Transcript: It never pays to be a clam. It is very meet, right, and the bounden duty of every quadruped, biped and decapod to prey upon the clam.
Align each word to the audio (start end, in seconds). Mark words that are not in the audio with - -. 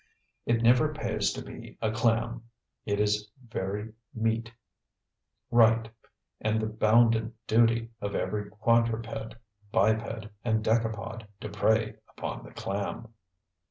It 0.47 0.63
never 0.63 0.91
pays 0.91 1.31
to 1.33 1.43
be 1.43 1.77
a 1.79 1.91
clam. 1.91 2.41
It 2.87 2.99
is 2.99 3.29
very 3.47 3.93
meet, 4.15 4.51
right, 5.51 5.91
and 6.39 6.59
the 6.59 6.65
bounden 6.65 7.35
duty 7.45 7.91
of 8.01 8.15
every 8.15 8.49
quadruped, 8.49 9.35
biped 9.71 10.27
and 10.43 10.65
decapod 10.65 11.27
to 11.41 11.49
prey 11.49 11.97
upon 12.09 12.43
the 12.43 12.51
clam. 12.51 13.09